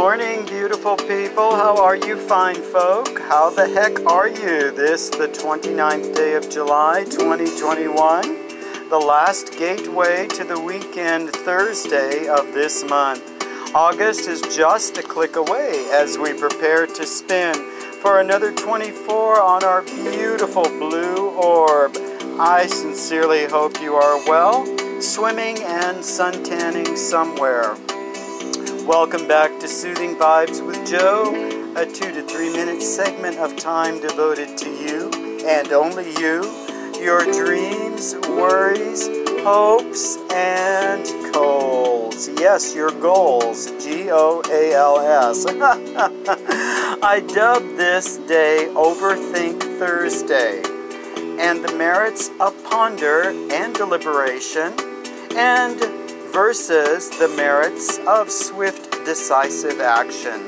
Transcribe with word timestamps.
morning, 0.00 0.44
beautiful 0.46 0.96
people. 0.96 1.54
How 1.54 1.76
are 1.82 1.94
you, 1.94 2.16
fine 2.16 2.56
folk? 2.56 3.18
How 3.20 3.50
the 3.50 3.68
heck 3.68 4.04
are 4.06 4.28
you? 4.28 4.70
This, 4.70 5.08
the 5.08 5.28
29th 5.28 6.14
day 6.14 6.34
of 6.34 6.50
July, 6.50 7.04
2021, 7.04 8.88
the 8.88 8.98
last 8.98 9.56
gateway 9.58 10.26
to 10.28 10.44
the 10.44 10.58
weekend 10.58 11.30
Thursday 11.30 12.26
of 12.26 12.52
this 12.54 12.82
month. 12.82 13.22
August 13.74 14.28
is 14.28 14.40
just 14.54 14.98
a 14.98 15.02
click 15.02 15.36
away 15.36 15.86
as 15.92 16.18
we 16.18 16.32
prepare 16.32 16.86
to 16.86 17.06
spin 17.06 17.54
for 18.02 18.20
another 18.20 18.52
24 18.52 19.40
on 19.40 19.62
our 19.64 19.82
beautiful 19.82 20.64
blue 20.64 21.30
orb. 21.30 21.96
I 22.40 22.66
sincerely 22.66 23.46
hope 23.46 23.80
you 23.80 23.94
are 23.94 24.28
well, 24.28 24.66
swimming 25.00 25.58
and 25.58 25.98
suntanning 25.98 26.96
somewhere. 26.96 27.76
Welcome 28.90 29.28
back 29.28 29.60
to 29.60 29.68
Soothing 29.68 30.16
Vibes 30.16 30.66
with 30.66 30.84
Joe, 30.84 31.32
a 31.76 31.86
two 31.86 32.10
to 32.12 32.22
three 32.26 32.52
minute 32.52 32.82
segment 32.82 33.36
of 33.36 33.54
time 33.54 34.00
devoted 34.00 34.58
to 34.58 34.68
you 34.68 35.08
and 35.46 35.72
only 35.72 36.10
you, 36.18 36.42
your 37.00 37.20
dreams, 37.20 38.16
worries, 38.30 39.06
hopes, 39.44 40.18
and 40.32 41.32
goals. 41.32 42.30
Yes, 42.40 42.74
your 42.74 42.90
goals. 42.90 43.70
G 43.80 44.10
O 44.10 44.42
A 44.50 44.74
L 44.74 44.98
S. 44.98 45.46
I 47.00 47.20
dubbed 47.32 47.76
this 47.76 48.16
day 48.16 48.70
Overthink 48.72 49.60
Thursday, 49.78 50.62
and 51.40 51.64
the 51.64 51.72
merits 51.78 52.28
of 52.40 52.60
ponder 52.64 53.30
and 53.52 53.72
deliberation, 53.72 54.74
and 55.36 55.99
versus 56.32 57.10
the 57.18 57.28
merits 57.28 57.98
of 58.06 58.30
swift, 58.30 58.92
decisive 59.04 59.80
action. 59.80 60.46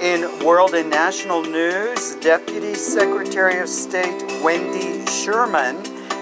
In 0.00 0.44
world 0.44 0.74
and 0.74 0.88
national 0.88 1.42
news, 1.42 2.16
Deputy 2.16 2.74
Secretary 2.74 3.58
of 3.58 3.68
State 3.68 4.22
Wendy 4.42 5.04
Sherman 5.10 5.76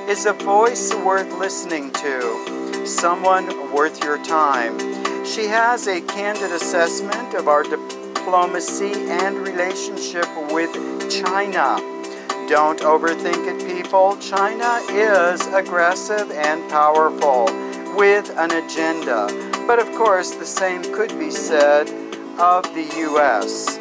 is 0.09 0.27
a 0.27 0.33
voice 0.33 0.93
worth 0.95 1.33
listening 1.39 1.93
to, 1.93 2.87
someone 2.87 3.73
worth 3.73 4.03
your 4.03 4.23
time. 4.25 4.77
She 5.25 5.47
has 5.47 5.87
a 5.87 6.01
candid 6.01 6.51
assessment 6.51 7.35
of 7.35 7.47
our 7.47 7.63
diplomacy 7.63 8.93
and 8.95 9.37
relationship 9.37 10.27
with 10.51 10.73
China. 11.11 11.77
Don't 12.49 12.81
overthink 12.81 13.47
it, 13.47 13.77
people. 13.77 14.17
China 14.17 14.81
is 14.91 15.47
aggressive 15.49 16.31
and 16.33 16.69
powerful 16.69 17.47
with 17.99 18.31
an 18.39 18.53
agenda. 18.53 19.27
But 19.67 19.81
of 19.81 19.89
course, 19.97 20.31
the 20.37 20.47
same 20.47 20.83
could 20.95 21.19
be 21.19 21.33
said 21.33 21.89
of 22.39 22.63
the 22.73 22.89
U.S. 22.99 23.77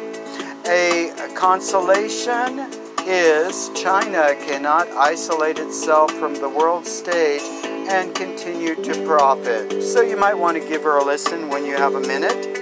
A 0.66 1.12
consolation 1.36 2.68
is 3.06 3.70
China 3.80 4.34
cannot 4.44 4.88
isolate 4.88 5.60
itself 5.60 6.10
from 6.14 6.34
the 6.34 6.48
world 6.48 6.84
stage 6.84 7.42
and 7.88 8.12
continue 8.12 8.74
to 8.74 9.06
profit. 9.06 9.80
So 9.84 10.02
you 10.02 10.16
might 10.16 10.34
want 10.34 10.60
to 10.60 10.68
give 10.68 10.82
her 10.82 10.98
a 10.98 11.04
listen 11.04 11.48
when 11.48 11.64
you 11.64 11.76
have 11.76 11.94
a 11.94 12.00
minute. 12.00 12.58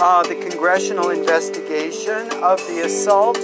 Uh, 0.00 0.22
the 0.22 0.36
congressional 0.48 1.10
investigation 1.10 2.30
of 2.40 2.58
the 2.68 2.84
assault 2.84 3.36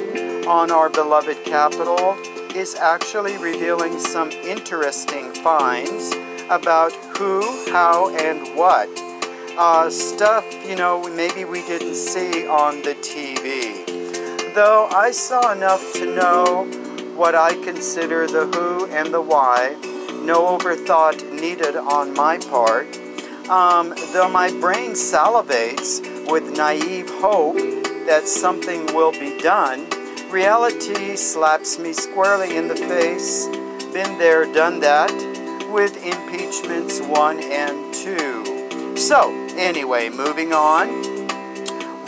on 0.47 0.71
our 0.71 0.89
beloved 0.89 1.45
Capitol 1.45 2.17
is 2.55 2.77
actually 2.77 3.37
revealing 3.39 3.99
some 3.99 4.31
interesting 4.31 5.35
finds 5.35 6.15
about 6.51 6.93
who, 7.17 7.43
how, 7.73 8.15
and 8.17 8.57
what. 8.57 8.89
Uh, 9.59 9.89
stuff, 9.91 10.45
you 10.67 10.77
know, 10.77 11.03
maybe 11.15 11.45
we 11.45 11.63
didn't 11.63 11.95
see 11.95 12.47
on 12.47 12.83
the 12.83 12.95
TV. 12.97 13.85
Though 14.55 14.87
I 14.93 15.11
saw 15.11 15.53
enough 15.53 15.93
to 15.95 16.15
know 16.15 16.65
what 17.17 17.35
I 17.35 17.55
consider 17.65 18.27
the 18.27 18.47
who 18.47 18.87
and 18.87 19.13
the 19.13 19.21
why, 19.21 19.77
no 20.25 20.59
overthought 20.59 21.33
needed 21.33 21.77
on 21.77 22.15
my 22.15 22.39
part. 22.39 22.87
Um, 23.49 23.95
though 24.13 24.29
my 24.29 24.51
brain 24.61 24.93
salivates 24.93 26.01
with 26.31 26.57
naive 26.57 27.09
hope 27.21 27.57
that 28.07 28.29
something 28.29 28.87
will 28.87 29.13
be 29.13 29.39
done, 29.41 29.89
reality 30.31 31.17
slaps 31.17 31.79
me 31.79 31.93
squarely 31.93 32.57
in 32.57 32.69
the 32.69 32.77
face. 32.77 33.47
Been 33.93 34.19
there, 34.19 34.53
done 34.53 34.81
that 34.81 35.36
with 35.73 35.97
impeachments 36.05 37.01
one 37.01 37.41
and 37.41 37.93
two. 37.95 38.97
So, 38.97 39.33
anyway, 39.57 40.09
moving 40.09 40.53
on. 40.53 40.89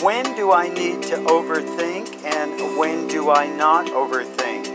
When 0.02 0.24
do 0.36 0.52
I 0.52 0.68
need 0.68 1.02
to 1.04 1.16
overthink 1.16 2.24
and 2.24 2.78
when 2.78 3.08
do 3.08 3.30
I 3.30 3.46
not 3.46 3.86
overthink? 3.86 4.68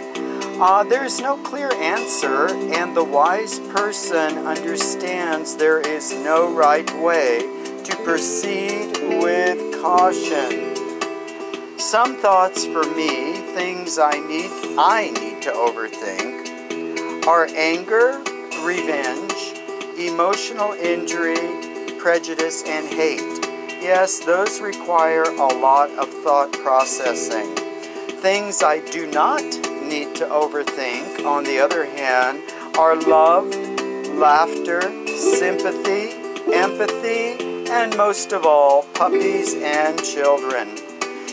Uh, 0.59 0.83
there's 0.83 1.19
no 1.19 1.37
clear 1.37 1.73
answer, 1.73 2.47
and 2.47 2.95
the 2.95 3.03
wise 3.03 3.59
person 3.59 4.37
understands 4.45 5.55
there 5.55 5.79
is 5.79 6.13
no 6.13 6.53
right 6.53 6.89
way 7.01 7.39
to 7.83 7.95
proceed 8.03 8.95
with 9.21 9.81
caution. 9.81 10.75
Some 11.79 12.17
thoughts 12.17 12.65
for 12.65 12.83
me, 12.83 13.33
things 13.55 13.97
I 13.97 14.19
need 14.19 14.51
I 14.77 15.09
need 15.09 15.41
to 15.43 15.51
overthink, 15.51 17.25
are 17.27 17.47
anger, 17.55 18.21
revenge, 18.57 19.59
emotional 19.97 20.73
injury, 20.73 21.97
prejudice, 21.97 22.63
and 22.65 22.87
hate. 22.87 23.19
Yes, 23.81 24.19
those 24.19 24.61
require 24.61 25.23
a 25.23 25.47
lot 25.47 25.89
of 25.91 26.07
thought 26.23 26.51
processing. 26.53 27.55
Things 28.21 28.63
I 28.63 28.79
do 28.91 29.07
not 29.07 29.43
need 29.83 30.15
to 30.15 30.25
overthink, 30.25 31.25
on 31.25 31.43
the 31.43 31.59
other 31.59 31.85
hand, 31.85 32.41
are 32.77 32.95
love, 32.95 33.53
laughter, 34.15 34.81
sympathy, 35.07 36.11
empathy, 36.53 37.69
and 37.69 37.95
most 37.97 38.31
of 38.31 38.45
all, 38.45 38.83
puppies 38.93 39.55
and 39.55 40.01
children. 40.03 40.77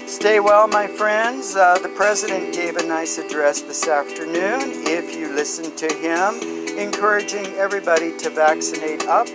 Stay 0.09 0.41
well, 0.41 0.67
my 0.67 0.89
friends. 0.89 1.55
Uh, 1.55 1.79
the 1.79 1.89
president 1.91 2.53
gave 2.53 2.77
a 2.77 2.85
nice 2.85 3.19
address 3.19 3.61
this 3.63 3.87
afternoon. 3.87 4.61
If 4.87 5.15
you 5.15 5.33
listen 5.33 5.75
to 5.77 5.87
him, 5.87 6.70
encouraging 6.81 7.47
everybody 7.57 8.17
to 8.17 8.31
vaccinate 8.31 9.07
up 9.07 9.29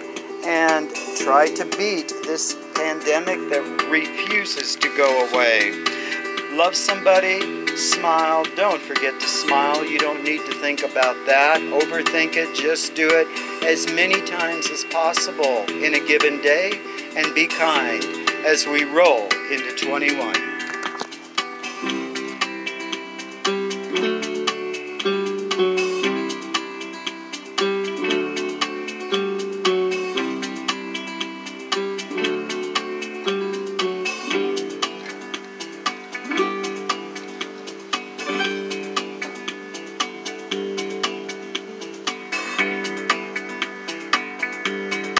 and 0.45 0.89
try 1.17 1.47
to 1.56 1.66
beat 1.78 2.11
this 2.25 2.56
pandemic 2.73 3.38
that 3.50 3.88
refuses 3.89 4.75
to 4.75 4.89
go 4.97 5.28
away. 5.29 5.72
Love 6.57 6.75
somebody, 6.75 7.67
smile. 7.78 8.44
Don't 8.56 8.81
forget 8.81 9.19
to 9.19 9.28
smile. 9.28 9.85
You 9.85 10.00
don't 10.00 10.23
need 10.23 10.39
to 10.45 10.53
think 10.56 10.81
about 10.81 11.16
that. 11.28 11.59
Overthink 11.61 12.35
it. 12.35 12.56
Just 12.56 12.95
do 12.95 13.07
it 13.11 13.28
as 13.63 13.86
many 13.94 14.21
times 14.25 14.69
as 14.69 14.83
possible 14.86 15.65
in 15.83 15.94
a 15.94 16.07
given 16.07 16.41
day 16.41 16.71
and 17.15 17.33
be 17.36 17.48
kind 17.48 18.03
as 18.45 18.65
we 18.65 18.83
roll 18.83 19.25
into 19.51 19.75
21. 19.75 20.55